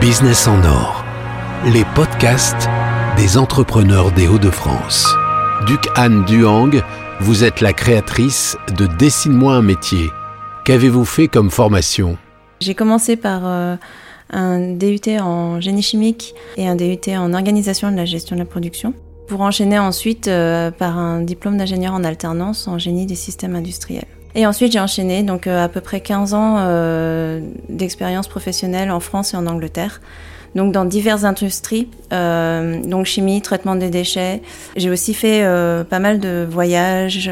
Business 0.00 0.46
en 0.46 0.62
or, 0.64 1.04
les 1.64 1.84
podcasts 1.94 2.68
des 3.16 3.38
entrepreneurs 3.38 4.12
des 4.12 4.28
Hauts-de-France. 4.28 5.06
Duc 5.66 5.88
Anne 5.94 6.24
Duang, 6.24 6.82
vous 7.20 7.44
êtes 7.44 7.60
la 7.60 7.72
créatrice 7.72 8.56
de 8.76 8.86
Dessine-moi 8.86 9.54
un 9.54 9.62
métier. 9.62 10.10
Qu'avez-vous 10.64 11.04
fait 11.04 11.28
comme 11.28 11.50
formation? 11.50 12.16
J'ai 12.60 12.74
commencé 12.74 13.16
par 13.16 13.42
euh, 13.44 13.76
un 14.30 14.74
DUT 14.74 15.00
en 15.20 15.60
génie 15.60 15.82
chimique 15.82 16.34
et 16.56 16.66
un 16.68 16.76
DUT 16.76 17.00
en 17.08 17.34
organisation 17.34 17.90
de 17.90 17.96
la 17.96 18.04
gestion 18.04 18.36
de 18.36 18.40
la 18.40 18.46
production, 18.46 18.94
pour 19.28 19.40
enchaîner 19.40 19.78
ensuite 19.78 20.28
euh, 20.28 20.70
par 20.70 20.98
un 20.98 21.20
diplôme 21.20 21.58
d'ingénieur 21.58 21.94
en 21.94 22.04
alternance 22.04 22.68
en 22.68 22.78
génie 22.78 23.06
des 23.06 23.16
systèmes 23.16 23.56
industriels. 23.56 24.06
Et 24.36 24.46
ensuite, 24.46 24.70
j'ai 24.70 24.80
enchaîné 24.80 25.22
donc 25.22 25.46
euh, 25.46 25.64
à 25.64 25.68
peu 25.68 25.80
près 25.80 26.00
15 26.00 26.34
ans 26.34 26.56
euh, 26.58 27.40
d'expérience 27.70 28.28
professionnelle 28.28 28.90
en 28.90 29.00
France 29.00 29.32
et 29.32 29.36
en 29.36 29.46
Angleterre. 29.46 30.02
Donc 30.54 30.72
dans 30.72 30.84
diverses 30.84 31.24
industries, 31.24 31.88
euh, 32.12 32.80
donc 32.82 33.06
chimie, 33.06 33.40
traitement 33.40 33.76
des 33.76 33.88
déchets. 33.88 34.42
J'ai 34.76 34.90
aussi 34.90 35.14
fait 35.14 35.42
pas 35.90 35.98
mal 35.98 36.18
de 36.18 36.46
voyages. 36.48 37.30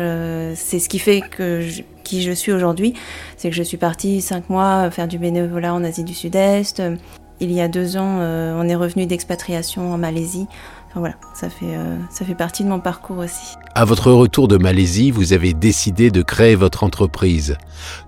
c'est 0.56 0.78
ce 0.78 0.88
qui 0.88 0.98
fait 0.98 1.22
que 1.22 1.62
qui 2.02 2.22
je 2.22 2.32
suis 2.32 2.52
aujourd'hui. 2.52 2.94
C'est 3.38 3.48
que 3.48 3.56
je 3.56 3.62
suis 3.62 3.78
partie 3.78 4.20
cinq 4.20 4.50
mois 4.50 4.90
faire 4.90 5.08
du 5.08 5.18
bénévolat 5.18 5.72
en 5.72 5.84
Asie 5.84 6.04
du 6.04 6.12
Sud-Est. 6.12 6.82
Il 7.40 7.50
y 7.50 7.62
a 7.62 7.68
deux 7.68 7.96
ans, 7.96 8.18
on 8.20 8.68
est 8.68 8.74
revenu 8.74 9.06
d'expatriation 9.06 9.94
en 9.94 9.96
Malaisie 9.96 10.46
voilà, 11.00 11.16
ça 11.34 11.48
fait, 11.48 11.74
euh, 11.74 11.96
ça 12.08 12.24
fait 12.24 12.36
partie 12.36 12.62
de 12.62 12.68
mon 12.68 12.78
parcours 12.78 13.18
aussi. 13.18 13.56
À 13.74 13.84
votre 13.84 14.12
retour 14.12 14.46
de 14.46 14.56
Malaisie, 14.56 15.10
vous 15.10 15.32
avez 15.32 15.52
décidé 15.52 16.10
de 16.10 16.22
créer 16.22 16.54
votre 16.54 16.84
entreprise. 16.84 17.56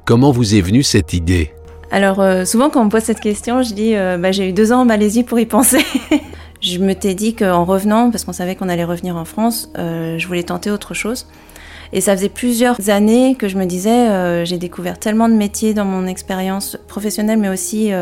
Comment 0.05 0.31
vous 0.31 0.55
est 0.55 0.61
venue 0.61 0.85
cette 0.85 1.13
idée? 1.13 1.53
Alors, 1.91 2.21
euh, 2.21 2.45
souvent 2.45 2.71
quand 2.71 2.83
on 2.83 2.85
me 2.85 2.91
pose 2.91 3.03
cette 3.03 3.21
question, 3.21 3.63
je 3.63 3.75
dis 3.75 3.97
euh, 3.97 4.19
bah, 4.19 4.31
j'ai 4.31 4.49
eu 4.49 4.53
deux 4.53 4.73
ans 4.73 4.83
en 4.83 4.85
Malaisie 4.85 5.25
pour 5.25 5.41
y 5.41 5.47
penser. 5.47 5.85
je 6.61 6.79
me 6.79 6.95
t'ai 6.95 7.15
dit 7.15 7.35
qu'en 7.35 7.65
revenant, 7.65 8.11
parce 8.11 8.25
qu'on 8.25 8.33
savait 8.33 8.55
qu'on 8.55 8.69
allait 8.69 8.85
revenir 8.85 9.17
en 9.17 9.25
France, 9.25 9.69
je 9.77 10.27
voulais 10.27 10.45
tenter 10.45 10.71
autre 10.71 10.95
chose. 10.95 11.27
Et 11.93 12.01
ça 12.01 12.17
faisait 12.17 12.29
plusieurs 12.29 12.89
années 12.89 13.37
que 13.37 13.49
je 13.49 13.57
me 13.57 13.65
disais, 13.65 14.45
j'ai 14.45 14.59
découvert 14.59 14.99
tellement 14.99 15.29
de 15.29 15.35
métiers 15.35 15.75
dans 15.75 15.85
mon 15.85 16.07
expérience 16.07 16.77
professionnelle, 16.89 17.39
mais 17.39 17.49
aussi 17.49 17.93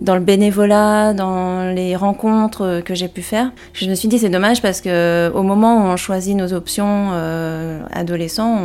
dans 0.00 0.14
le 0.14 0.20
bénévolat, 0.20 1.14
dans 1.14 1.72
les 1.74 1.96
rencontres 1.96 2.82
que 2.84 2.94
j'ai 2.94 3.08
pu 3.08 3.22
faire. 3.22 3.52
Je 3.72 3.88
me 3.88 3.94
suis 3.94 4.08
dit 4.08 4.18
c'est 4.18 4.28
dommage 4.28 4.62
parce 4.62 4.80
que 4.80 5.30
au 5.34 5.42
moment 5.42 5.76
où 5.78 5.80
on 5.86 5.96
choisit 5.96 6.36
nos 6.36 6.52
options 6.52 7.10
euh, 7.12 7.82
adolescents, 7.92 8.60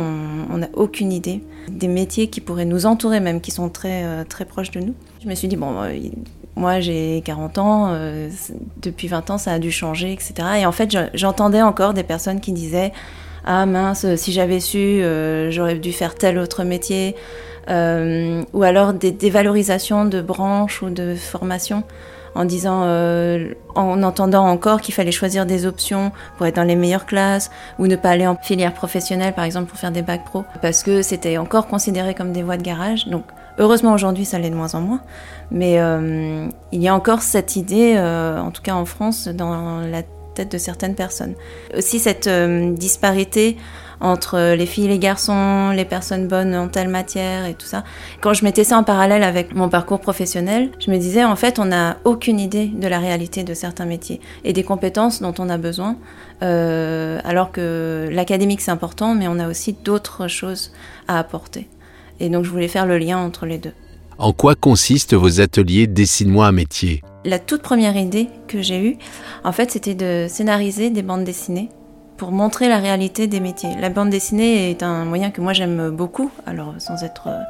on 0.50 0.58
n'a 0.58 0.68
aucune 0.74 1.12
idée 1.12 1.42
des 1.68 1.88
métiers 1.88 2.28
qui 2.28 2.40
pourraient 2.40 2.64
nous 2.64 2.86
entourer 2.86 3.20
même, 3.20 3.40
qui 3.40 3.50
sont 3.50 3.68
très 3.68 4.04
euh, 4.04 4.24
très 4.24 4.44
proches 4.44 4.70
de 4.70 4.80
nous. 4.80 4.94
Je 5.22 5.28
me 5.28 5.34
suis 5.34 5.48
dit 5.48 5.56
bon, 5.56 5.82
euh, 5.82 5.98
moi 6.56 6.80
j'ai 6.80 7.22
40 7.24 7.58
ans, 7.58 7.96
depuis 8.82 9.08
20 9.08 9.30
ans 9.30 9.38
ça 9.38 9.52
a 9.52 9.58
dû 9.58 9.70
changer, 9.70 10.12
etc. 10.12 10.34
Et 10.60 10.66
en 10.66 10.72
fait 10.72 10.96
j'entendais 11.14 11.62
encore 11.62 11.94
des 11.94 12.02
personnes 12.02 12.40
qui 12.40 12.52
disaient 12.52 12.92
ah 13.44 13.66
mince, 13.66 14.14
si 14.16 14.32
j'avais 14.32 14.60
su, 14.60 15.02
j'aurais 15.50 15.76
dû 15.76 15.92
faire 15.92 16.14
tel 16.14 16.38
autre 16.38 16.64
métier. 16.64 17.16
Euh, 17.68 18.42
ou 18.52 18.62
alors 18.62 18.94
des 18.94 19.12
dévalorisations 19.12 20.04
de 20.04 20.20
branches 20.20 20.82
ou 20.82 20.90
de 20.90 21.14
formations 21.14 21.84
en 22.34 22.44
disant, 22.44 22.82
euh, 22.84 23.54
en 23.74 24.02
entendant 24.02 24.46
encore 24.46 24.80
qu'il 24.80 24.94
fallait 24.94 25.12
choisir 25.12 25.46
des 25.46 25.66
options 25.66 26.12
pour 26.36 26.46
être 26.46 26.56
dans 26.56 26.64
les 26.64 26.76
meilleures 26.76 27.06
classes 27.06 27.50
ou 27.78 27.86
ne 27.86 27.96
pas 27.96 28.10
aller 28.10 28.26
en 28.26 28.36
filière 28.36 28.72
professionnelle, 28.72 29.34
par 29.34 29.44
exemple, 29.44 29.68
pour 29.68 29.78
faire 29.78 29.90
des 29.90 30.02
bacs 30.02 30.24
pro, 30.24 30.44
parce 30.62 30.82
que 30.82 31.02
c'était 31.02 31.38
encore 31.38 31.66
considéré 31.66 32.14
comme 32.14 32.32
des 32.32 32.44
voies 32.44 32.56
de 32.56 32.62
garage. 32.62 33.08
Donc, 33.08 33.24
heureusement 33.58 33.92
aujourd'hui, 33.92 34.24
ça 34.24 34.38
l'est 34.38 34.50
de 34.50 34.54
moins 34.54 34.74
en 34.76 34.80
moins, 34.80 35.00
mais 35.50 35.80
euh, 35.80 36.46
il 36.70 36.80
y 36.80 36.86
a 36.86 36.94
encore 36.94 37.20
cette 37.20 37.56
idée, 37.56 37.98
en 37.98 38.52
tout 38.52 38.62
cas 38.62 38.74
en 38.74 38.84
France, 38.84 39.26
dans 39.26 39.80
la 39.80 40.02
de 40.48 40.58
certaines 40.58 40.94
personnes. 40.94 41.34
Aussi 41.76 41.98
cette 41.98 42.28
disparité 42.28 43.56
entre 44.00 44.54
les 44.54 44.66
filles 44.66 44.86
et 44.86 44.88
les 44.88 44.98
garçons, 44.98 45.70
les 45.70 45.84
personnes 45.84 46.26
bonnes 46.26 46.54
en 46.54 46.68
telle 46.68 46.88
matière 46.88 47.44
et 47.44 47.54
tout 47.54 47.66
ça. 47.66 47.84
Quand 48.20 48.32
je 48.32 48.44
mettais 48.44 48.64
ça 48.64 48.78
en 48.78 48.82
parallèle 48.82 49.22
avec 49.22 49.54
mon 49.54 49.68
parcours 49.68 50.00
professionnel, 50.00 50.70
je 50.78 50.90
me 50.90 50.96
disais 50.96 51.24
en 51.24 51.36
fait 51.36 51.58
on 51.58 51.66
n'a 51.66 51.98
aucune 52.04 52.40
idée 52.40 52.66
de 52.66 52.88
la 52.88 52.98
réalité 52.98 53.44
de 53.44 53.54
certains 53.54 53.84
métiers 53.84 54.20
et 54.44 54.52
des 54.52 54.64
compétences 54.64 55.20
dont 55.20 55.34
on 55.38 55.48
a 55.50 55.58
besoin. 55.58 55.96
Euh, 56.42 57.20
alors 57.24 57.52
que 57.52 58.08
l'académique 58.10 58.62
c'est 58.62 58.70
important, 58.70 59.14
mais 59.14 59.28
on 59.28 59.38
a 59.38 59.48
aussi 59.48 59.74
d'autres 59.74 60.28
choses 60.28 60.72
à 61.06 61.18
apporter. 61.18 61.68
Et 62.18 62.30
donc 62.30 62.44
je 62.44 62.50
voulais 62.50 62.68
faire 62.68 62.86
le 62.86 62.96
lien 62.98 63.18
entre 63.18 63.44
les 63.44 63.58
deux. 63.58 63.72
En 64.18 64.32
quoi 64.32 64.54
consistent 64.54 65.14
vos 65.14 65.40
ateliers 65.40 65.86
Dessine-moi 65.86 66.46
un 66.46 66.52
métier? 66.52 67.02
La 67.24 67.38
toute 67.38 67.60
première 67.60 67.96
idée 67.96 68.28
que 68.48 68.62
j'ai 68.62 68.82
eue, 68.82 68.96
en 69.44 69.52
fait, 69.52 69.70
c'était 69.70 69.94
de 69.94 70.26
scénariser 70.28 70.88
des 70.88 71.02
bandes 71.02 71.24
dessinées 71.24 71.68
pour 72.20 72.32
montrer 72.32 72.68
la 72.68 72.78
réalité 72.78 73.26
des 73.26 73.40
métiers. 73.40 73.70
La 73.80 73.88
bande 73.88 74.10
dessinée 74.10 74.70
est 74.70 74.82
un 74.82 75.06
moyen 75.06 75.30
que 75.30 75.40
moi 75.40 75.54
j'aime 75.54 75.88
beaucoup, 75.88 76.30
alors 76.46 76.74
sans 76.76 77.02
être 77.02 77.28
euh, 77.28 77.40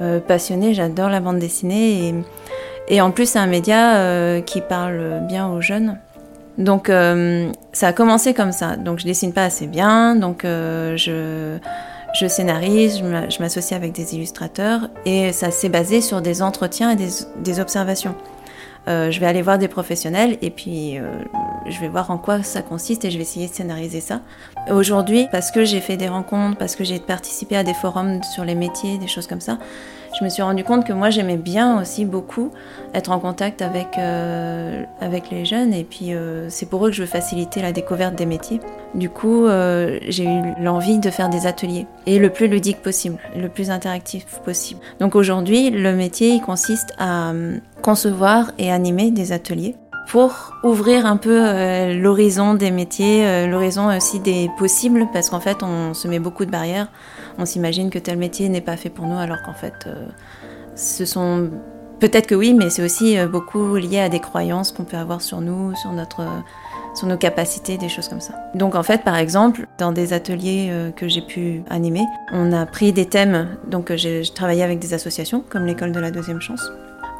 euh, 0.00 0.20
passionnée, 0.20 0.74
j'adore 0.74 1.08
la 1.08 1.18
bande 1.18 1.40
dessinée 1.40 2.14
et, 2.88 3.00
en 3.00 3.10
plus 3.10 3.30
c'est 3.30 3.40
un 3.40 3.48
média 3.48 3.96
euh, 3.96 4.40
qui 4.40 4.60
parle 4.60 5.22
bien 5.26 5.48
aux 5.48 5.60
jeunes. 5.60 5.98
Donc 6.56 6.88
ça 7.72 7.88
a 7.88 7.92
commencé 7.92 8.32
comme 8.32 8.52
ça, 8.52 8.76
donc 8.76 9.00
je 9.00 9.04
dessine 9.04 9.32
pas 9.32 9.44
assez 9.44 9.66
bien, 9.66 10.14
donc 10.14 10.42
je, 10.44 11.58
scénarise, 12.28 12.98
je 12.98 13.42
m'associe 13.42 13.72
avec 13.72 13.92
des 13.92 14.14
illustrateurs 14.14 14.88
et 15.04 15.32
ça 15.32 15.50
s'est 15.50 15.68
basé 15.68 16.00
sur 16.00 16.22
des 16.22 16.42
entretiens 16.42 16.92
et 16.92 16.96
des 17.42 17.60
observations. 17.60 18.14
Euh, 18.88 19.10
je 19.10 19.18
vais 19.18 19.26
aller 19.26 19.42
voir 19.42 19.58
des 19.58 19.68
professionnels 19.68 20.38
et 20.42 20.50
puis 20.50 20.98
euh, 20.98 21.10
je 21.68 21.80
vais 21.80 21.88
voir 21.88 22.10
en 22.10 22.18
quoi 22.18 22.42
ça 22.44 22.62
consiste 22.62 23.04
et 23.04 23.10
je 23.10 23.16
vais 23.16 23.22
essayer 23.22 23.48
de 23.48 23.52
scénariser 23.52 24.00
ça. 24.00 24.20
Aujourd'hui, 24.70 25.26
parce 25.32 25.50
que 25.50 25.64
j'ai 25.64 25.80
fait 25.80 25.96
des 25.96 26.08
rencontres, 26.08 26.56
parce 26.56 26.76
que 26.76 26.84
j'ai 26.84 27.00
participé 27.00 27.56
à 27.56 27.64
des 27.64 27.74
forums 27.74 28.22
sur 28.22 28.44
les 28.44 28.54
métiers, 28.54 28.98
des 28.98 29.08
choses 29.08 29.26
comme 29.26 29.40
ça, 29.40 29.58
je 30.18 30.24
me 30.24 30.30
suis 30.30 30.42
rendu 30.42 30.64
compte 30.64 30.86
que 30.86 30.92
moi 30.92 31.10
j'aimais 31.10 31.36
bien 31.36 31.80
aussi 31.80 32.04
beaucoup 32.04 32.50
être 32.94 33.10
en 33.10 33.18
contact 33.18 33.60
avec, 33.60 33.98
euh, 33.98 34.84
les 35.30 35.44
jeunes 35.44 35.74
et 35.74 35.84
puis 35.84 36.14
euh, 36.14 36.48
c'est 36.48 36.66
pour 36.66 36.86
eux 36.86 36.90
que 36.90 36.96
je 36.96 37.02
veux 37.02 37.08
faciliter 37.08 37.60
la 37.60 37.72
découverte 37.72 38.14
des 38.14 38.26
métiers. 38.26 38.60
Du 38.94 39.10
coup, 39.10 39.46
euh, 39.46 39.98
j'ai 40.08 40.24
eu 40.24 40.42
l'envie 40.60 40.98
de 40.98 41.10
faire 41.10 41.28
des 41.28 41.46
ateliers 41.46 41.86
et 42.06 42.18
le 42.18 42.30
plus 42.30 42.48
ludique 42.48 42.80
possible, 42.80 43.18
le 43.36 43.48
plus 43.48 43.70
interactif 43.70 44.24
possible. 44.44 44.80
Donc 45.00 45.16
aujourd'hui, 45.16 45.70
le 45.70 45.92
métier 45.92 46.30
il 46.30 46.40
consiste 46.40 46.94
à 46.98 47.32
concevoir 47.82 48.52
et 48.58 48.72
animer 48.72 49.10
des 49.10 49.32
ateliers 49.32 49.76
pour 50.08 50.52
ouvrir 50.62 51.06
un 51.06 51.16
peu 51.16 51.92
l'horizon 51.94 52.54
des 52.54 52.70
métiers, 52.70 53.46
l'horizon 53.48 53.94
aussi 53.96 54.20
des 54.20 54.48
possibles, 54.58 55.06
parce 55.12 55.30
qu'en 55.30 55.40
fait, 55.40 55.62
on 55.62 55.94
se 55.94 56.06
met 56.06 56.18
beaucoup 56.18 56.44
de 56.44 56.50
barrières 56.50 56.88
on 57.38 57.44
s'imagine 57.44 57.90
que 57.90 57.98
tel 57.98 58.18
métier 58.18 58.48
n'est 58.48 58.60
pas 58.60 58.76
fait 58.76 58.90
pour 58.90 59.06
nous, 59.06 59.18
alors 59.18 59.42
qu'en 59.42 59.52
fait, 59.52 59.86
euh, 59.86 60.06
ce 60.74 61.04
sont 61.04 61.50
peut-être 62.00 62.26
que 62.26 62.34
oui, 62.34 62.54
mais 62.54 62.70
c'est 62.70 62.82
aussi 62.82 63.18
euh, 63.18 63.26
beaucoup 63.26 63.76
lié 63.76 64.00
à 64.00 64.08
des 64.08 64.20
croyances 64.20 64.72
qu'on 64.72 64.84
peut 64.84 64.96
avoir 64.96 65.20
sur 65.22 65.40
nous, 65.40 65.74
sur 65.76 65.92
notre 65.92 66.22
sur 66.94 67.06
nos 67.06 67.18
capacités, 67.18 67.76
des 67.76 67.90
choses 67.90 68.08
comme 68.08 68.22
ça. 68.22 68.32
Donc 68.54 68.74
en 68.74 68.82
fait, 68.82 69.04
par 69.04 69.16
exemple, 69.16 69.66
dans 69.76 69.92
des 69.92 70.14
ateliers 70.14 70.68
euh, 70.70 70.90
que 70.90 71.08
j'ai 71.08 71.20
pu 71.20 71.62
animer, 71.68 72.04
on 72.32 72.54
a 72.54 72.64
pris 72.64 72.94
des 72.94 73.04
thèmes. 73.04 73.58
Donc 73.66 73.94
j'ai 73.96 74.22
travaillé 74.34 74.62
avec 74.62 74.78
des 74.78 74.94
associations 74.94 75.44
comme 75.46 75.66
l'école 75.66 75.92
de 75.92 76.00
la 76.00 76.10
deuxième 76.10 76.40
chance 76.40 76.70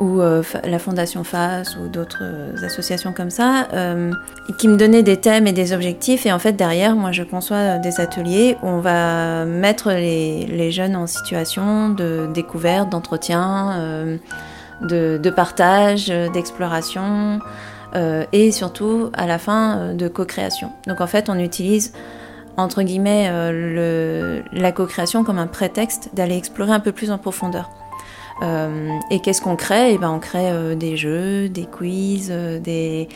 ou 0.00 0.20
euh, 0.20 0.42
la 0.64 0.78
Fondation 0.78 1.24
FAS 1.24 1.76
ou 1.80 1.88
d'autres 1.88 2.22
euh, 2.22 2.54
associations 2.64 3.12
comme 3.12 3.30
ça, 3.30 3.68
euh, 3.72 4.12
qui 4.58 4.68
me 4.68 4.76
donnaient 4.76 5.02
des 5.02 5.16
thèmes 5.16 5.46
et 5.46 5.52
des 5.52 5.72
objectifs. 5.72 6.26
Et 6.26 6.32
en 6.32 6.38
fait, 6.38 6.52
derrière, 6.52 6.94
moi, 6.96 7.12
je 7.12 7.22
conçois 7.22 7.78
des 7.78 8.00
ateliers 8.00 8.56
où 8.62 8.66
on 8.66 8.80
va 8.80 9.44
mettre 9.44 9.90
les, 9.92 10.70
jeunes 10.70 10.96
en 10.96 11.06
situation 11.06 11.88
de 11.90 12.28
découverte, 12.34 12.90
d'entretien, 12.90 14.18
de, 14.82 15.30
partage, 15.30 16.08
d'exploration 16.08 17.38
et 18.32 18.50
surtout, 18.50 19.10
à 19.14 19.26
la 19.26 19.38
fin, 19.38 19.94
de 19.94 20.08
co-création. 20.08 20.72
Donc 20.88 21.00
en 21.00 21.06
fait, 21.06 21.30
on 21.30 21.38
utilise 21.38 21.92
entre 22.56 22.82
guillemets 22.82 23.30
le, 23.52 24.42
la 24.52 24.72
co-création 24.72 25.22
comme 25.22 25.38
un 25.38 25.46
prétexte 25.46 26.10
d'aller 26.14 26.36
explorer 26.36 26.72
un 26.72 26.80
peu 26.80 26.92
plus 26.92 27.12
en 27.12 27.18
profondeur. 27.18 27.70
Euh, 28.42 28.98
et 29.10 29.20
qu'est-ce 29.20 29.40
qu'on 29.40 29.56
crée? 29.56 29.90
Et 29.90 29.94
eh 29.94 29.98
ben, 29.98 30.10
On 30.10 30.18
crée 30.18 30.50
euh, 30.50 30.74
des 30.74 30.96
jeux, 30.96 31.48
des 31.48 31.64
quiz, 31.64 32.28
euh, 32.30 32.58
des, 32.58 33.08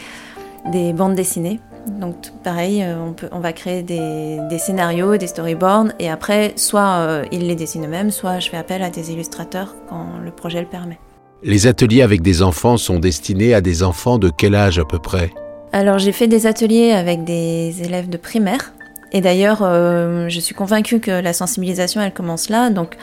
des, 0.72 0.92
bandes 0.92 1.14
dessinées. 1.14 1.60
Donc 1.86 2.16
pareil, 2.42 2.84
on, 2.84 3.12
peut, 3.12 3.28
on 3.32 3.40
va 3.40 3.52
créer 3.52 3.82
des, 3.82 4.38
des, 4.48 4.58
scénarios, 4.58 5.16
des 5.16 5.26
storyboards, 5.26 5.88
et 5.98 6.10
après, 6.10 6.52
soit 6.56 7.22
ils 7.32 7.46
les 7.46 7.54
dessinent 7.54 7.86
eux-mêmes, 7.86 8.10
soit 8.10 8.38
je 8.38 8.50
fais 8.50 8.58
appel 8.58 8.82
à 8.82 8.90
des 8.90 9.12
illustrateurs 9.12 9.74
quand 9.88 10.06
le 10.22 10.30
projet 10.30 10.60
le 10.60 10.66
permet. 10.66 10.98
Les 11.42 11.66
ateliers 11.66 12.02
avec 12.02 12.20
des 12.20 12.42
enfants 12.42 12.76
sont 12.76 12.98
destinés 12.98 13.54
à 13.54 13.62
des 13.62 13.82
enfants 13.82 14.18
de 14.18 14.28
quel 14.28 14.54
âge 14.54 14.78
à 14.78 14.84
peu 14.84 14.98
près? 14.98 15.30
Alors 15.72 15.98
j'ai 15.98 16.12
fait 16.12 16.28
des 16.28 16.46
ateliers 16.46 16.92
avec 16.92 17.24
des 17.24 17.82
élèves 17.82 18.10
de 18.10 18.18
primaire, 18.18 18.74
et 19.12 19.22
d'ailleurs 19.22 19.60
je 19.60 20.38
suis 20.38 20.54
convaincue 20.54 21.00
que 21.00 21.10
la 21.10 21.32
sensibilisation 21.32 22.02
elle 22.02 22.12
commence 22.12 22.50
là, 22.50 22.68
donc 22.68 22.98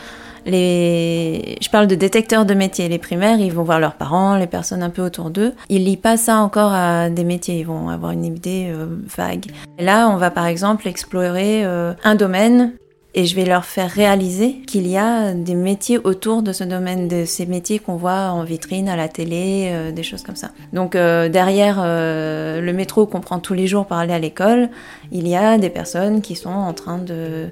Les... 0.48 1.58
Je 1.62 1.70
parle 1.70 1.88
de 1.88 1.96
détecteurs 1.96 2.46
de 2.46 2.54
métiers. 2.54 2.88
Les 2.88 2.98
primaires, 2.98 3.40
ils 3.40 3.52
vont 3.52 3.64
voir 3.64 3.80
leurs 3.80 3.96
parents, 3.96 4.38
les 4.38 4.48
personnes 4.48 4.82
un 4.82 4.90
peu 4.90 5.02
autour 5.02 5.30
d'eux. 5.30 5.54
Ils 5.70 5.84
lient 5.84 5.98
pas 5.98 6.16
ça 6.16 6.38
encore 6.38 6.72
à 6.72 7.10
des 7.10 7.26
métiers. 7.26 7.60
Ils 7.60 7.66
vont 7.68 7.90
avoir 7.90 8.12
une 8.12 8.24
idée 8.24 8.68
euh, 8.70 8.86
vague. 9.16 9.48
Là, 9.78 10.08
on 10.10 10.16
va 10.16 10.32
par 10.32 10.46
exemple 10.46 10.88
explorer 10.88 11.66
euh, 11.66 11.94
un 12.06 12.16
domaine 12.16 12.72
et 13.14 13.26
je 13.26 13.36
vais 13.36 13.46
leur 13.46 13.66
faire 13.66 13.90
réaliser 13.90 14.62
qu'il 14.68 14.88
y 14.88 14.98
a 14.98 15.34
des 15.34 15.56
métiers 15.56 15.98
autour 15.98 16.44
de 16.44 16.54
ce 16.54 16.64
domaine, 16.64 17.08
de 17.08 17.26
ces 17.26 17.46
métiers 17.46 17.80
qu'on 17.80 17.96
voit 17.96 18.30
en 18.30 18.44
vitrine, 18.44 18.88
à 18.88 18.96
la 18.96 19.10
télé, 19.10 19.70
euh, 19.72 19.92
des 19.92 20.04
choses 20.04 20.24
comme 20.24 20.36
ça. 20.36 20.52
Donc 20.72 20.94
derrière 20.94 21.78
le 21.84 22.72
métro 22.74 23.06
qu'on 23.06 23.20
prend 23.20 23.40
tous 23.40 23.54
les 23.56 23.66
jours 23.68 23.86
pour 23.86 23.98
aller 23.98 24.14
à 24.14 24.20
l'école, 24.20 24.70
il 25.12 25.28
y 25.28 25.36
a 25.36 25.58
des 25.58 25.70
personnes 25.70 26.22
qui 26.22 26.36
sont 26.36 26.50
en 26.50 26.74
train 26.74 27.00
de 27.00 27.50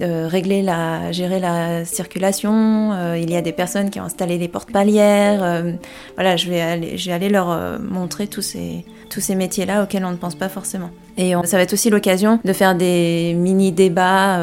euh, 0.00 0.26
régler 0.28 0.62
la, 0.62 1.10
gérer 1.12 1.40
la 1.40 1.84
circulation. 1.84 2.92
Euh, 2.92 3.18
il 3.18 3.30
y 3.30 3.36
a 3.36 3.40
des 3.42 3.52
personnes 3.52 3.90
qui 3.90 4.00
ont 4.00 4.04
installé 4.04 4.38
des 4.38 4.48
portes 4.48 4.70
palières. 4.70 5.42
Euh, 5.42 5.72
voilà, 6.16 6.36
je 6.36 6.48
vais 6.50 6.60
aller, 6.60 6.96
je 6.98 7.06
vais 7.08 7.12
aller 7.14 7.28
leur 7.28 7.78
montrer 7.80 8.26
tous 8.26 8.42
ces, 8.42 8.84
tous 9.10 9.20
ces 9.20 9.34
métiers-là 9.34 9.82
auxquels 9.82 10.04
on 10.04 10.10
ne 10.10 10.16
pense 10.16 10.34
pas 10.34 10.48
forcément. 10.48 10.90
Et 11.18 11.34
on- 11.34 11.44
ça 11.44 11.56
va 11.56 11.62
être 11.62 11.72
aussi 11.72 11.88
l'occasion 11.88 12.40
de 12.44 12.52
faire 12.52 12.74
des 12.74 13.32
mini 13.34 13.72
débats 13.72 14.38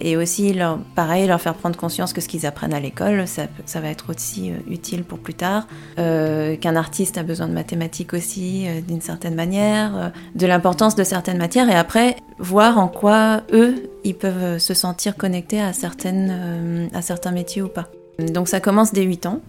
et 0.00 0.16
aussi, 0.16 0.52
leur, 0.52 0.78
pareil, 0.94 1.26
leur 1.26 1.40
faire 1.40 1.54
prendre 1.54 1.76
conscience 1.76 2.12
que 2.12 2.20
ce 2.20 2.28
qu'ils 2.28 2.46
apprennent 2.46 2.74
à 2.74 2.78
l'école, 2.80 3.26
ça, 3.26 3.42
ça 3.64 3.80
va 3.80 3.88
être 3.88 4.10
aussi 4.10 4.52
utile 4.70 5.02
pour 5.02 5.18
plus 5.18 5.34
tard. 5.34 5.66
Qu'un 5.96 6.76
artiste 6.76 7.18
a 7.18 7.24
besoin 7.24 7.48
de 7.48 7.52
mathématiques 7.54 8.14
aussi, 8.14 8.66
d'une 8.86 9.00
certaine 9.00 9.34
manière, 9.34 10.12
de 10.36 10.46
l'importance 10.46 10.94
de 10.94 11.02
certaines 11.02 11.38
matières, 11.38 11.68
et 11.68 11.74
après 11.74 12.16
voir 12.38 12.78
en 12.78 12.86
quoi 12.88 13.40
eux 13.52 13.90
ils 14.06 14.14
peuvent 14.14 14.58
se 14.58 14.72
sentir 14.72 15.16
connectés 15.16 15.60
à 15.60 15.72
certaines 15.72 16.30
euh, 16.30 16.86
à 16.94 17.02
certains 17.02 17.32
métiers 17.32 17.62
ou 17.62 17.68
pas. 17.68 17.88
Donc 18.18 18.48
ça 18.48 18.60
commence 18.60 18.94
dès 18.94 19.02
8 19.02 19.26
ans. 19.26 19.40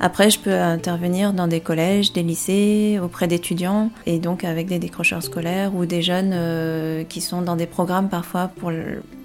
Après, 0.00 0.30
je 0.30 0.38
peux 0.38 0.54
intervenir 0.54 1.34
dans 1.34 1.46
des 1.46 1.60
collèges, 1.60 2.12
des 2.14 2.22
lycées, 2.22 2.98
auprès 3.02 3.26
d'étudiants, 3.26 3.90
et 4.06 4.18
donc 4.18 4.44
avec 4.44 4.66
des 4.66 4.78
décrocheurs 4.78 5.22
scolaires 5.22 5.74
ou 5.74 5.84
des 5.84 6.00
jeunes 6.00 6.32
euh, 6.32 7.04
qui 7.04 7.20
sont 7.20 7.42
dans 7.42 7.56
des 7.56 7.66
programmes 7.66 8.08
parfois 8.08 8.50
pour 8.56 8.72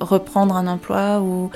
reprendre 0.01 0.55
un 0.55 0.67
emploi 0.67 1.21
ou 1.21 1.49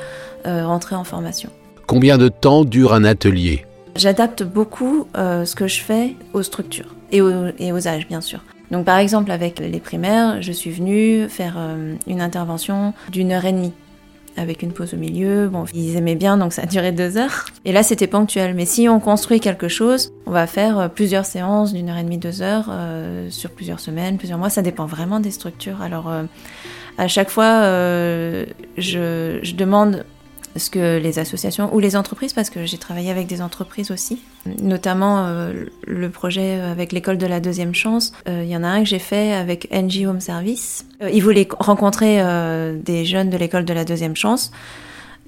euh, 0.45 0.65
rentrer 0.65 0.95
en 0.95 1.03
formation. 1.03 1.49
Combien 1.85 2.17
de 2.17 2.29
temps 2.29 2.63
dure 2.63 2.93
un 2.93 3.03
atelier? 3.03 3.65
J'adapte 3.97 4.43
beaucoup 4.43 5.07
euh, 5.17 5.43
ce 5.43 5.55
que 5.55 5.67
je 5.67 5.81
fais 5.81 6.15
aux 6.33 6.43
structures 6.43 6.95
et 7.11 7.21
aux, 7.21 7.47
et 7.59 7.73
aux 7.73 7.87
âges, 7.87 8.07
bien 8.07 8.21
sûr. 8.21 8.39
Donc, 8.71 8.85
par 8.85 8.97
exemple, 8.97 9.31
avec 9.31 9.59
les 9.59 9.79
primaires, 9.79 10.41
je 10.41 10.51
suis 10.51 10.71
venue 10.71 11.27
faire 11.29 11.55
euh, 11.57 11.95
une 12.07 12.21
intervention 12.21 12.93
d'une 13.11 13.31
heure 13.31 13.45
et 13.45 13.51
demie 13.51 13.73
avec 14.35 14.63
une 14.63 14.71
pause 14.71 14.95
au 14.95 14.97
milieu. 14.97 15.47
Bon, 15.47 15.65
ils 15.73 15.95
aimaient 15.95 16.15
bien, 16.15 16.37
donc 16.37 16.53
ça 16.53 16.63
a 16.63 16.65
duré 16.65 16.91
deux 16.91 17.17
heures. 17.17 17.45
Et 17.65 17.71
là, 17.71 17.83
c'était 17.83 18.07
ponctuel. 18.07 18.55
Mais 18.55 18.65
si 18.65 18.89
on 18.89 18.99
construit 18.99 19.39
quelque 19.39 19.67
chose, 19.67 20.11
on 20.25 20.31
va 20.31 20.47
faire 20.47 20.79
euh, 20.79 20.87
plusieurs 20.87 21.25
séances 21.25 21.73
d'une 21.73 21.89
heure 21.89 21.97
et 21.97 22.03
demie, 22.03 22.17
deux 22.17 22.41
heures, 22.41 22.67
euh, 22.69 23.29
sur 23.29 23.51
plusieurs 23.51 23.79
semaines, 23.79 24.17
plusieurs 24.17 24.39
mois. 24.39 24.49
Ça 24.49 24.63
dépend 24.63 24.85
vraiment 24.87 25.19
des 25.19 25.31
structures. 25.31 25.81
Alors, 25.81 26.11
à 26.97 27.07
chaque 27.07 27.29
fois, 27.29 27.61
je 28.77 29.55
demande 29.55 30.03
ce 30.55 30.69
que 30.69 30.99
les 30.99 31.19
associations 31.19 31.73
ou 31.73 31.79
les 31.79 31.95
entreprises, 31.95 32.33
parce 32.33 32.49
que 32.49 32.65
j'ai 32.65 32.77
travaillé 32.77 33.09
avec 33.09 33.27
des 33.27 33.41
entreprises 33.41 33.91
aussi, 33.91 34.21
notamment 34.61 35.25
euh, 35.25 35.65
le 35.87 36.09
projet 36.09 36.59
avec 36.59 36.91
l'école 36.91 37.17
de 37.17 37.25
la 37.25 37.39
deuxième 37.39 37.73
chance. 37.73 38.13
Euh, 38.27 38.43
Il 38.43 38.49
y 38.49 38.57
en 38.57 38.63
a 38.63 38.67
un 38.67 38.83
que 38.83 38.89
j'ai 38.89 38.99
fait 38.99 39.33
avec 39.33 39.71
NG 39.71 40.05
Home 40.07 40.19
Service. 40.21 40.85
Euh, 41.01 41.09
ils 41.11 41.23
voulaient 41.23 41.47
rencontrer 41.59 42.21
euh, 42.21 42.77
des 42.77 43.05
jeunes 43.05 43.29
de 43.29 43.37
l'école 43.37 43.65
de 43.65 43.73
la 43.73 43.85
deuxième 43.85 44.15
chance 44.15 44.51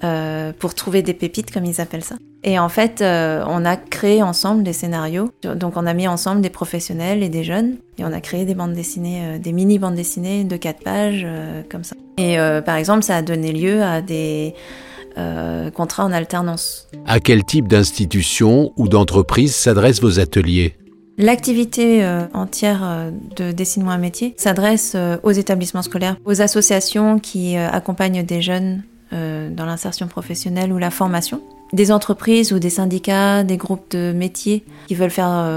euh, 0.03 0.51
pour 0.59 0.75
trouver 0.75 1.01
des 1.01 1.13
pépites, 1.13 1.51
comme 1.51 1.65
ils 1.65 1.79
appellent 1.81 2.03
ça. 2.03 2.15
Et 2.43 2.59
en 2.59 2.69
fait, 2.69 3.01
euh, 3.01 3.43
on 3.47 3.65
a 3.65 3.75
créé 3.75 4.21
ensemble 4.21 4.61
des 4.61 4.73
scénarios. 4.73 5.31
Donc, 5.41 5.77
on 5.77 5.87
a 5.87 5.93
mis 5.95 6.07
ensemble 6.07 6.41
des 6.41 6.51
professionnels 6.51 7.23
et 7.23 7.29
des 7.29 7.43
jeunes. 7.43 7.77
Et 7.97 8.03
on 8.03 8.13
a 8.13 8.21
créé 8.21 8.45
des 8.45 8.53
bandes 8.53 8.73
dessinées, 8.73 9.21
euh, 9.23 9.37
des 9.39 9.51
mini 9.51 9.79
bandes 9.79 9.95
dessinées 9.95 10.43
de 10.43 10.57
quatre 10.57 10.83
pages, 10.83 11.23
euh, 11.25 11.63
comme 11.71 11.83
ça. 11.83 11.95
Et 12.17 12.37
euh, 12.37 12.61
par 12.61 12.75
exemple, 12.75 13.03
ça 13.03 13.15
a 13.15 13.21
donné 13.23 13.51
lieu 13.51 13.81
à 13.81 14.01
des 14.01 14.53
euh, 15.17 15.71
contrats 15.71 16.05
en 16.05 16.11
alternance. 16.11 16.87
À 17.05 17.19
quel 17.19 17.43
type 17.43 17.67
d'institution 17.67 18.73
ou 18.77 18.87
d'entreprise 18.87 19.55
s'adressent 19.55 20.01
vos 20.01 20.19
ateliers? 20.19 20.75
L'activité 21.17 22.03
euh, 22.03 22.25
entière 22.33 22.81
euh, 22.83 23.11
de 23.37 23.53
Dessine-moi 23.53 23.93
un 23.93 23.97
métier 23.97 24.33
s'adresse 24.37 24.93
euh, 24.95 25.17
aux 25.23 25.31
établissements 25.31 25.81
scolaires, 25.81 26.17
aux 26.25 26.41
associations 26.41 27.19
qui 27.19 27.55
accompagnent 27.55 28.23
des 28.23 28.41
jeunes 28.41 28.83
dans 29.11 29.65
l'insertion 29.65 30.07
professionnelle 30.07 30.73
ou 30.73 30.77
la 30.77 30.89
formation, 30.89 31.39
des 31.71 31.93
entreprises 31.93 32.51
ou 32.51 32.59
des 32.59 32.71
syndicats, 32.71 33.45
des 33.45 33.55
groupes 33.55 33.91
de 33.91 34.11
métiers 34.13 34.65
qui 34.87 34.95
veulent 34.95 35.11
faire 35.11 35.49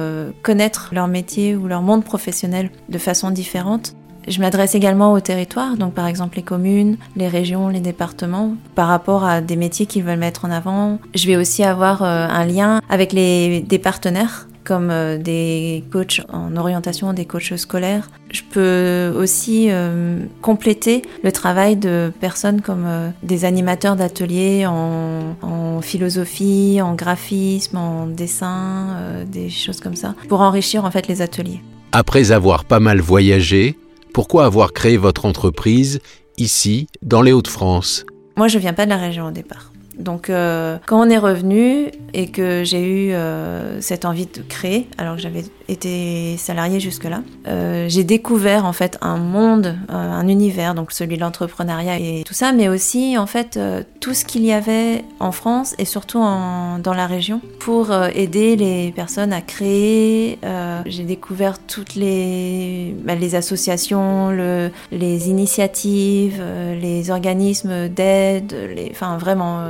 connaître 0.42 0.90
leur 0.92 1.08
métier 1.08 1.56
ou 1.56 1.66
leur 1.66 1.82
monde 1.82 2.04
professionnel 2.04 2.70
de 2.88 2.98
façon 2.98 3.32
différente. 3.32 3.96
Je 4.28 4.40
m'adresse 4.40 4.74
également 4.74 5.14
aux 5.14 5.20
territoires, 5.20 5.76
donc 5.76 5.94
par 5.94 6.06
exemple 6.06 6.36
les 6.36 6.42
communes, 6.42 6.98
les 7.16 7.28
régions, 7.28 7.68
les 7.68 7.80
départements, 7.80 8.54
par 8.74 8.88
rapport 8.88 9.24
à 9.24 9.40
des 9.40 9.56
métiers 9.56 9.86
qu'ils 9.86 10.04
veulent 10.04 10.18
mettre 10.18 10.44
en 10.44 10.50
avant. 10.50 10.98
Je 11.14 11.26
vais 11.26 11.36
aussi 11.36 11.64
avoir 11.64 12.02
euh, 12.02 12.26
un 12.28 12.44
lien 12.44 12.80
avec 12.90 13.14
des 13.14 13.80
partenaires 13.82 14.46
comme 14.64 14.90
euh, 14.90 15.16
des 15.16 15.82
coachs 15.90 16.20
en 16.30 16.54
orientation, 16.56 17.14
des 17.14 17.24
coachs 17.24 17.56
scolaires. 17.56 18.10
Je 18.30 18.42
peux 18.42 19.18
aussi 19.18 19.68
euh, 19.70 20.18
compléter 20.42 21.00
le 21.22 21.32
travail 21.32 21.76
de 21.76 22.12
personnes 22.20 22.60
comme 22.60 22.86
des 23.22 23.46
animateurs 23.46 23.96
d'ateliers 23.96 24.66
en, 24.66 25.80
philosophie, 25.80 26.80
en 26.82 26.94
graphisme, 26.94 27.78
en 27.78 28.06
dessin, 28.06 28.88
des 29.26 29.48
choses 29.48 29.80
comme 29.80 29.94
ça, 29.94 30.14
pour 30.28 30.40
enrichir 30.42 30.84
en 30.84 30.90
fait 30.90 31.06
les 31.06 31.22
ateliers. 31.22 31.62
Après 31.92 32.32
avoir 32.32 32.64
pas 32.64 32.80
mal 32.80 33.00
voyagé, 33.00 33.78
pourquoi 34.18 34.46
avoir 34.46 34.72
créé 34.72 34.96
votre 34.96 35.26
entreprise 35.26 36.00
ici, 36.38 36.88
dans 37.02 37.22
les 37.22 37.30
Hauts-de-France? 37.30 38.04
Moi, 38.36 38.48
je 38.48 38.58
viens 38.58 38.72
pas 38.72 38.84
de 38.84 38.90
la 38.90 38.96
région 38.96 39.28
au 39.28 39.30
départ. 39.30 39.70
Donc, 39.98 40.30
euh, 40.30 40.78
quand 40.86 41.00
on 41.04 41.10
est 41.10 41.18
revenu 41.18 41.90
et 42.14 42.28
que 42.28 42.62
j'ai 42.64 42.82
eu 42.82 43.12
euh, 43.12 43.80
cette 43.80 44.04
envie 44.04 44.26
de 44.26 44.42
créer, 44.42 44.88
alors 44.96 45.16
que 45.16 45.22
j'avais 45.22 45.44
été 45.68 46.36
salariée 46.38 46.80
jusque-là, 46.80 47.22
euh, 47.48 47.86
j'ai 47.88 48.04
découvert 48.04 48.64
en 48.64 48.72
fait 48.72 48.96
un 49.02 49.16
monde, 49.16 49.76
un 49.88 50.26
univers, 50.28 50.74
donc 50.74 50.92
celui 50.92 51.16
de 51.16 51.20
l'entrepreneuriat 51.20 51.98
et 51.98 52.22
tout 52.24 52.32
ça, 52.32 52.52
mais 52.52 52.68
aussi 52.68 53.18
en 53.18 53.26
fait 53.26 53.58
tout 54.00 54.14
ce 54.14 54.24
qu'il 54.24 54.44
y 54.44 54.52
avait 54.52 55.04
en 55.20 55.32
France 55.32 55.74
et 55.78 55.84
surtout 55.84 56.20
dans 56.20 56.94
la 56.94 57.06
région 57.06 57.40
pour 57.58 57.92
aider 57.92 58.56
les 58.56 58.92
personnes 58.92 59.32
à 59.32 59.42
créer. 59.42 60.38
J'ai 60.86 61.04
découvert 61.04 61.58
toutes 61.58 61.94
les, 61.94 62.94
bah, 63.04 63.14
associations, 63.34 64.30
le, 64.30 64.70
les 64.90 65.28
initiatives, 65.28 66.42
les 66.80 67.10
organismes 67.10 67.88
d'aide, 67.88 68.54
enfin 68.90 69.18
vraiment 69.18 69.60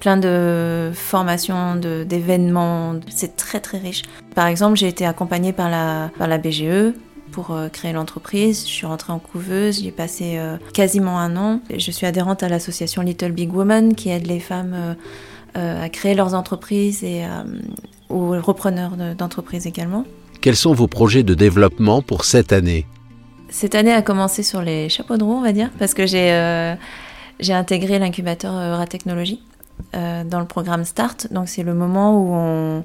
plein 0.00 0.16
de 0.16 0.90
formations, 0.94 1.76
de- 1.76 2.04
d'événements. 2.04 2.94
C'est 3.10 3.36
très 3.36 3.60
très 3.60 3.78
riche. 3.78 4.02
Par 4.34 4.46
exemple, 4.46 4.76
j'ai 4.76 4.88
été 4.88 5.04
accompagnée 5.06 5.52
par 5.52 5.68
la, 5.70 6.10
par 6.18 6.28
la 6.28 6.38
BGE 6.38 6.92
pour 7.30 7.50
euh, 7.52 7.68
créer 7.68 7.92
l'entreprise. 7.92 8.62
Je 8.66 8.72
suis 8.72 8.86
rentrée 8.86 9.12
en 9.12 9.18
couveuse, 9.18 9.80
j'y 9.80 9.88
ai 9.88 9.92
passé 9.92 10.34
euh, 10.36 10.56
quasiment 10.74 11.18
un 11.18 11.36
an. 11.36 11.60
Je 11.76 11.90
suis 11.90 12.06
adhérente 12.06 12.42
à 12.42 12.48
l'association 12.48 13.02
Little 13.02 13.32
Big 13.32 13.52
Woman 13.54 13.94
qui 13.94 14.10
aide 14.10 14.26
les 14.26 14.40
femmes 14.40 14.74
euh, 15.56 15.84
à 15.84 15.88
créer 15.88 16.14
leurs 16.14 16.34
entreprises 16.34 17.02
et 17.04 17.24
aux 18.08 18.30
repreneurs 18.40 18.96
de- 18.96 19.14
d'entreprises 19.14 19.66
également. 19.66 20.04
Quels 20.40 20.56
sont 20.56 20.72
vos 20.74 20.88
projets 20.88 21.22
de 21.22 21.34
développement 21.34 22.02
pour 22.02 22.24
cette 22.24 22.52
année? 22.52 22.86
Cette 23.48 23.74
année 23.74 23.92
a 23.92 24.00
commencé 24.02 24.42
sur 24.42 24.62
les 24.62 24.88
chapeaux 24.88 25.16
de 25.18 25.22
roue, 25.24 25.34
on 25.34 25.42
va 25.42 25.52
dire, 25.52 25.70
parce 25.78 25.92
que 25.94 26.06
j'ai 26.06 26.32
euh, 26.32 26.74
j'ai 27.38 27.52
intégré 27.52 27.98
l'incubateur 27.98 28.54
Euratechnologie 28.54 29.42
euh, 29.94 30.24
dans 30.24 30.40
le 30.40 30.46
programme 30.46 30.84
Start. 30.84 31.28
Donc 31.30 31.48
c'est 31.48 31.62
le 31.62 31.74
moment 31.74 32.18
où 32.18 32.82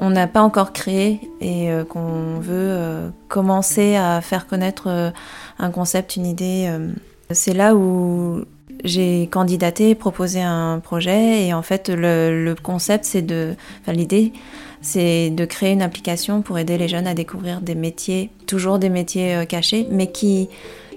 on 0.00 0.10
n'a 0.10 0.26
pas 0.26 0.40
encore 0.40 0.72
créé 0.72 1.20
et 1.42 1.70
euh, 1.70 1.84
qu'on 1.84 2.40
veut 2.40 2.52
euh, 2.52 3.10
commencer 3.28 3.96
à 3.96 4.22
faire 4.22 4.46
connaître 4.46 5.12
un 5.58 5.70
concept, 5.70 6.16
une 6.16 6.26
idée. 6.26 6.72
C'est 7.30 7.52
là 7.52 7.74
où 7.74 8.44
j'ai 8.84 9.28
candidaté, 9.30 9.94
proposé 9.94 10.40
un 10.40 10.80
projet 10.80 11.46
et 11.46 11.52
en 11.52 11.60
fait 11.60 11.90
le, 11.90 12.44
le 12.44 12.54
concept 12.54 13.04
c'est 13.04 13.20
de, 13.20 13.54
enfin 13.82 13.92
l'idée 13.92 14.32
c'est 14.80 15.28
de 15.28 15.44
créer 15.44 15.72
une 15.72 15.82
application 15.82 16.40
pour 16.40 16.58
aider 16.58 16.78
les 16.78 16.88
jeunes 16.88 17.06
à 17.06 17.12
découvrir 17.12 17.60
des 17.60 17.74
métiers, 17.74 18.30
toujours 18.46 18.78
des 18.78 18.88
métiers 18.88 19.44
cachés, 19.46 19.86
mais 19.90 20.10
qui 20.10 20.48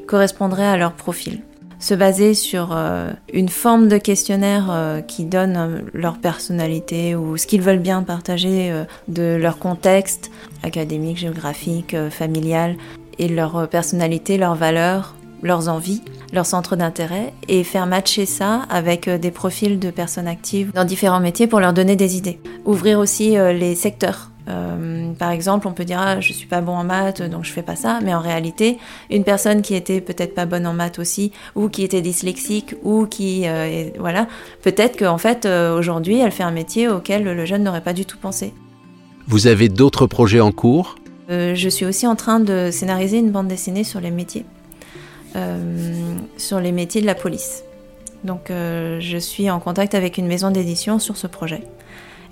correspondraient 0.07 0.65
à 0.65 0.77
leur 0.77 0.93
profil. 0.93 1.41
Se 1.83 1.93
baser 1.93 2.33
sur 2.33 2.69
euh, 2.71 3.11
une 3.33 3.49
forme 3.49 3.89
de 3.89 3.97
questionnaire 3.97 4.67
euh, 4.71 5.01
qui 5.01 5.25
donne 5.25 5.57
euh, 5.57 5.81
leur 5.91 6.17
personnalité 6.17 7.13
ou 7.13 7.35
ce 7.35 7.45
qu'ils 7.45 7.61
veulent 7.61 7.79
bien 7.79 8.03
partager 8.03 8.71
de 9.09 9.35
leur 9.35 9.59
contexte 9.59 10.31
académique, 10.63 11.17
géographique, 11.17 11.93
familial, 12.09 12.77
et 13.19 13.27
leur 13.27 13.67
personnalité, 13.67 14.37
leurs 14.37 14.55
valeurs, 14.55 15.13
leurs 15.41 15.67
envies, 15.67 16.01
leurs 16.31 16.45
centres 16.45 16.77
d'intérêt 16.77 17.33
et 17.49 17.65
faire 17.65 17.85
matcher 17.85 18.25
ça 18.25 18.61
avec 18.69 19.09
des 19.09 19.31
profils 19.31 19.77
de 19.77 19.91
personnes 19.91 20.29
actives 20.29 20.71
dans 20.71 20.85
différents 20.85 21.19
métiers 21.19 21.47
pour 21.47 21.59
leur 21.59 21.73
donner 21.73 21.97
des 21.97 22.15
idées. 22.15 22.39
Ouvrir 22.63 22.97
aussi 22.97 23.31
les 23.31 23.75
secteurs 23.75 24.31
euh, 24.49 25.13
par 25.13 25.31
exemple, 25.31 25.67
on 25.67 25.71
peut 25.71 25.85
dire 25.85 25.99
ah, 26.01 26.19
je 26.19 26.33
suis 26.33 26.47
pas 26.47 26.61
bon 26.61 26.73
en 26.73 26.83
maths, 26.83 27.21
donc 27.21 27.45
je 27.45 27.51
fais 27.51 27.61
pas 27.61 27.75
ça. 27.75 27.99
Mais 28.03 28.13
en 28.13 28.19
réalité, 28.19 28.77
une 29.09 29.23
personne 29.23 29.61
qui 29.61 29.75
était 29.75 30.01
peut-être 30.01 30.35
pas 30.35 30.45
bonne 30.45 30.67
en 30.67 30.73
maths 30.73 30.99
aussi, 30.99 31.31
ou 31.55 31.69
qui 31.69 31.83
était 31.83 32.01
dyslexique, 32.01 32.75
ou 32.83 33.05
qui 33.05 33.43
euh, 33.47 33.89
voilà, 33.99 34.27
peut-être 34.61 34.97
qu'en 34.97 35.17
fait 35.17 35.45
euh, 35.45 35.77
aujourd'hui, 35.77 36.19
elle 36.19 36.31
fait 36.31 36.43
un 36.43 36.51
métier 36.51 36.87
auquel 36.89 37.23
le 37.23 37.45
jeune 37.45 37.63
n'aurait 37.63 37.81
pas 37.81 37.93
du 37.93 38.05
tout 38.05 38.17
pensé. 38.17 38.53
Vous 39.27 39.47
avez 39.47 39.69
d'autres 39.69 40.07
projets 40.07 40.41
en 40.41 40.51
cours? 40.51 40.95
Je 41.29 41.69
suis 41.69 41.85
aussi 41.85 42.05
en 42.05 42.15
train 42.15 42.39
de 42.39 42.69
scénariser 42.71 43.17
une 43.17 43.31
bande 43.31 43.47
dessinée 43.47 43.83
sur 43.83 43.99
les 43.99 44.11
métiers, 44.11 44.45
sur 46.37 46.59
les 46.59 46.71
métiers 46.71 47.01
de 47.01 47.07
la 47.07 47.15
police. 47.15 47.63
Donc, 48.23 48.49
je 48.49 49.17
suis 49.19 49.49
en 49.49 49.59
contact 49.59 49.95
avec 49.95 50.19
une 50.19 50.27
maison 50.27 50.51
d'édition 50.51 50.99
sur 50.99 51.17
ce 51.17 51.25
projet. 51.25 51.63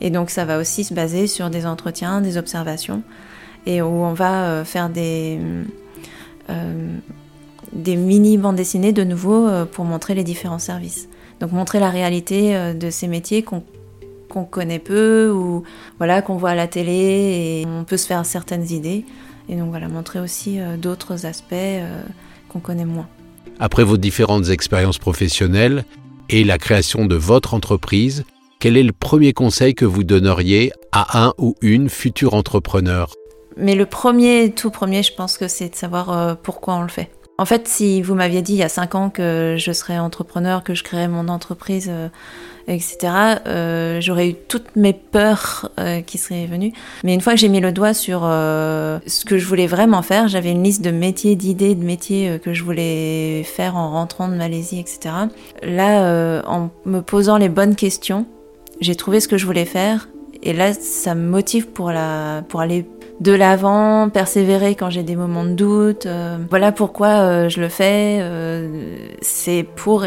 Et 0.02 0.10
donc 0.10 0.32
ça 0.32 0.46
va 0.46 0.58
aussi 0.58 0.84
se 0.84 0.94
baser 0.94 1.28
sur 1.28 1.50
des 1.50 1.66
entretiens, 1.66 2.22
des 2.22 2.38
observations, 2.38 3.04
et 3.66 3.82
où 3.82 3.86
on 3.86 4.14
va 4.14 4.46
euh, 4.46 4.66
faire 4.66 4.90
des, 4.90 5.40
euh, 6.50 6.98
des 7.72 7.96
mini 7.96 8.38
bandes 8.38 8.56
dessinées 8.56 8.92
de 8.92 9.04
nouveau 9.04 9.48
euh, 9.48 9.66
pour 9.66 9.86
montrer 9.86 10.16
les 10.16 10.24
différents 10.24 10.60
services. 10.60 11.08
Donc 11.40 11.52
montrer 11.52 11.80
la 11.80 11.90
réalité 11.90 12.76
de 12.76 12.90
ces 12.92 13.08
métiers 13.08 13.42
qu'on 13.42 14.44
connaît 14.44 14.78
peu 14.78 15.32
ou 15.32 15.64
voilà 15.98 16.22
qu'on 16.22 16.38
voit 16.38 16.52
à 16.52 16.56
la 16.56 16.68
télé 16.68 16.92
et 16.94 17.66
on 17.68 17.84
peut 17.84 17.98
se 17.98 18.06
faire 18.06 18.24
certaines 18.28 18.72
idées. 18.72 19.06
Et 19.50 19.56
donc 19.56 19.72
voilà, 19.72 19.88
montrer 19.88 20.20
aussi 20.20 20.60
d'autres 20.78 21.26
aspects 21.26 21.56
qu'on 22.48 22.60
connaît 22.60 22.86
moins. 22.86 23.08
Après 23.60 23.84
vos 23.84 23.98
différentes 23.98 24.50
expériences 24.50 25.00
professionnelles 25.00 25.84
et 26.30 26.44
la 26.44 26.60
création 26.60 27.08
de 27.08 27.16
votre 27.16 27.56
entreprise, 27.56 28.24
quel 28.62 28.78
est 28.78 28.84
le 28.84 28.94
premier 28.94 29.34
conseil 29.34 29.74
que 29.74 29.86
vous 29.86 30.04
donneriez 30.04 30.72
à 30.92 31.26
un 31.26 31.34
ou 31.40 31.56
une 31.64 31.90
future 31.90 32.36
entrepreneur? 32.36 33.12
Mais 33.58 33.74
le 33.74 33.88
premier, 33.88 34.52
tout 34.52 34.70
premier, 34.70 35.02
je 35.02 35.14
pense 35.14 35.40
que 35.40 35.48
c'est 35.48 35.70
de 35.70 35.76
savoir 35.76 36.12
euh, 36.16 36.36
pourquoi 36.42 36.76
on 36.76 36.84
le 36.84 36.88
fait. 36.88 37.10
En 37.40 37.46
fait, 37.46 37.68
si 37.68 38.04
vous 38.04 38.14
m'aviez 38.14 38.44
dit 38.44 38.54
il 38.54 38.60
y 38.60 38.64
a 38.64 38.70
cinq 38.70 38.94
ans 38.94 39.10
que 39.10 39.56
je 39.58 39.72
serais 39.72 39.98
entrepreneur, 39.98 40.64
que 40.64 40.76
je 40.76 40.84
créerais 40.84 41.08
mon 41.08 41.28
entreprise, 41.28 41.90
euh, 41.90 42.10
etc., 42.68 43.40
euh, 43.48 44.00
j'aurais 44.00 44.30
eu 44.30 44.36
toutes 44.36 44.76
mes 44.76 44.94
peurs 44.94 45.72
qui 46.06 46.20
seraient 46.20 46.46
venues. 46.46 46.72
Mais 47.04 47.16
une 47.16 47.22
fois 47.22 47.34
que 47.34 47.40
j'ai 47.40 47.50
mis 47.50 47.62
le 47.62 47.72
doigt 47.72 47.96
sur 47.96 48.22
ce 48.22 49.26
que 49.26 49.40
je 49.40 49.46
voulais 49.48 49.66
vraiment 49.66 50.04
faire, 50.04 50.28
j'avais 50.28 50.52
une 50.52 50.62
liste 50.62 50.84
de 50.84 50.92
métiers, 50.92 51.36
d'idées 51.36 51.74
de 51.74 51.84
métiers 51.84 52.40
que 52.44 52.54
je 52.54 52.64
voulais 52.64 53.42
faire 53.44 53.76
en 53.76 53.90
rentrant 53.90 54.28
de 54.28 54.36
Malaisie, 54.36 54.80
etc. 54.80 55.16
Là, 55.64 56.44
en 56.46 56.70
me 56.86 57.02
posant 57.02 57.38
les 57.38 57.50
bonnes 57.50 57.76
questions, 57.76 58.28
j'ai 58.82 58.96
trouvé 58.96 59.20
ce 59.20 59.28
que 59.28 59.38
je 59.38 59.46
voulais 59.46 59.66
faire 59.66 60.10
et 60.44 60.54
là 60.54 60.74
ça 60.74 61.16
me 61.16 61.28
motive 61.30 61.68
pour 61.68 61.92
la 61.92 62.44
pour 62.50 62.60
aller 62.60 62.86
de 63.22 63.32
l'avant, 63.32 64.10
persévérer 64.10 64.74
quand 64.74 64.90
j'ai 64.90 65.04
des 65.04 65.16
moments 65.16 65.44
de 65.44 65.52
doute. 65.52 66.08
Euh, 66.08 66.38
voilà 66.50 66.72
pourquoi 66.72 67.08
euh, 67.08 67.50
je 67.50 67.62
le 67.62 67.70
fais. 67.70 68.18
Euh, 68.20 68.96
c'est 69.22 69.64
pour 69.76 70.04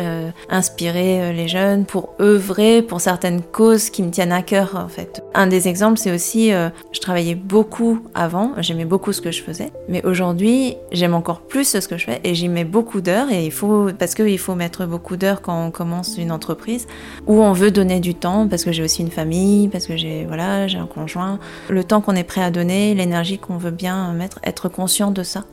inspirer 0.49 1.33
les 1.33 1.47
jeunes, 1.47 1.85
pour 1.85 2.15
œuvrer 2.21 2.83
pour 2.83 3.01
certaines 3.01 3.41
causes 3.41 3.91
qui 3.91 4.03
me 4.03 4.11
tiennent 4.11 4.33
à 4.33 4.43
cœur 4.43 4.73
en 4.75 4.89
fait. 4.89 5.23
Un 5.35 5.47
des 5.47 5.69
exemples, 5.69 5.99
c'est 5.99 6.11
aussi, 6.11 6.51
je 6.51 7.01
travaillais 7.01 7.37
beaucoup 7.37 8.01
avant, 8.15 8.53
j'aimais 8.59 8.85
beaucoup 8.85 9.13
ce 9.13 9.21
que 9.21 9.31
je 9.31 9.43
faisais, 9.43 9.71
mais 9.89 10.05
aujourd'hui, 10.05 10.77
j'aime 10.91 11.15
encore 11.15 11.41
plus 11.41 11.69
ce 11.69 11.87
que 11.87 11.97
je 11.97 12.07
fais 12.07 12.21
et 12.25 12.35
j'y 12.35 12.49
mets 12.49 12.65
beaucoup 12.65 13.01
d'heures 13.01 13.31
et 13.31 13.45
il 13.45 13.53
faut 13.53 13.89
parce 13.97 14.15
qu'il 14.15 14.39
faut 14.39 14.55
mettre 14.55 14.87
beaucoup 14.87 15.17
d'heures 15.17 15.41
quand 15.41 15.67
on 15.67 15.71
commence 15.71 16.19
une 16.19 16.33
entreprise 16.33 16.87
où 17.27 17.43
on 17.43 17.53
veut 17.53 17.71
donner 17.71 18.01
du 18.01 18.15
temps 18.15 18.49
parce 18.49 18.65
que 18.65 18.73
j'ai 18.73 18.83
aussi 18.83 19.03
une 19.03 19.11
famille, 19.11 19.69
parce 19.69 19.87
que 19.87 19.97
j'ai 19.97 20.25
voilà, 20.25 20.67
j'ai 20.67 20.79
un 20.79 20.87
conjoint. 20.87 21.39
Le 21.69 21.85
temps 21.85 22.01
qu'on 22.01 22.17
est 22.17 22.25
prêt 22.25 22.43
à 22.43 22.51
donner, 22.51 22.95
l'énergie 23.05 23.39
qu'on 23.39 23.57
veut 23.57 23.71
bien 23.71 24.13
mettre, 24.13 24.41
être 24.43 24.69
conscient 24.69 25.11
de 25.11 25.23
ça. 25.23 25.45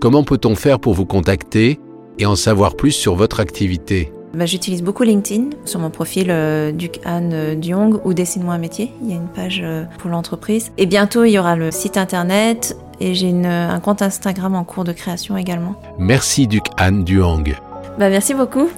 Comment 0.00 0.24
peut-on 0.24 0.54
faire 0.54 0.78
pour 0.78 0.92
vous 0.92 1.06
contacter 1.06 1.80
et 2.18 2.26
en 2.26 2.36
savoir 2.36 2.76
plus 2.76 2.92
sur 2.92 3.14
votre 3.14 3.40
activité? 3.40 4.12
Bah, 4.34 4.44
J'utilise 4.44 4.82
beaucoup 4.82 5.02
LinkedIn 5.02 5.50
sur 5.64 5.80
mon 5.80 5.90
profil 5.90 6.26
euh, 6.30 6.70
Duc 6.72 7.00
Anne 7.04 7.30
euh, 7.32 7.54
Diong 7.54 8.00
ou 8.04 8.12
Dessine-moi 8.12 8.54
un 8.54 8.58
métier. 8.58 8.92
Il 9.02 9.10
y 9.10 9.12
a 9.12 9.16
une 9.16 9.28
page 9.28 9.62
euh, 9.64 9.84
pour 9.98 10.10
l'entreprise. 10.10 10.72
Et 10.76 10.84
bientôt, 10.84 11.24
il 11.24 11.30
y 11.30 11.38
aura 11.38 11.56
le 11.56 11.70
site 11.70 11.96
internet 11.96 12.76
et 13.00 13.14
j'ai 13.14 13.30
un 13.30 13.80
compte 13.80 14.02
Instagram 14.02 14.54
en 14.54 14.64
cours 14.64 14.84
de 14.84 14.92
création 14.92 15.36
également. 15.36 15.74
Merci 15.98 16.46
Duc 16.46 16.64
Anne 16.76 17.04
Duong. 17.04 17.56
Bah, 17.98 18.10
merci 18.10 18.34
beaucoup. 18.34 18.68